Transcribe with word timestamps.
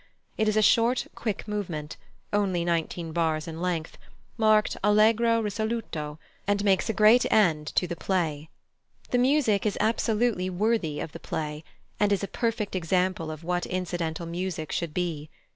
It 0.35 0.47
is 0.47 0.57
a 0.57 0.63
short, 0.63 1.05
quick 1.13 1.47
movement, 1.47 1.95
only 2.33 2.65
nineteen 2.65 3.11
bars 3.11 3.47
in 3.47 3.61
length, 3.61 3.99
marked 4.35 4.75
allegro 4.83 5.43
risoluto, 5.43 6.17
and 6.47 6.63
makes 6.63 6.89
a 6.89 6.93
great 6.93 7.31
end 7.31 7.67
to 7.75 7.85
the 7.85 7.95
play. 7.95 8.49
The 9.11 9.19
music 9.19 9.63
is 9.63 9.77
absolutely 9.79 10.49
worthy 10.49 10.99
of 10.99 11.11
the 11.11 11.19
play, 11.19 11.63
and 11.99 12.11
is 12.11 12.23
a 12.23 12.27
perfect 12.27 12.75
example 12.75 13.29
of 13.29 13.43
what 13.43 13.67
incidental 13.67 14.25
music 14.25 14.71
should 14.71 14.95
be. 14.95 15.29